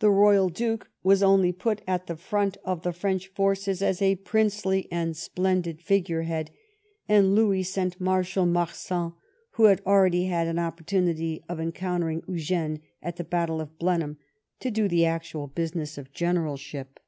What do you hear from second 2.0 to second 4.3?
the front of the French forces as a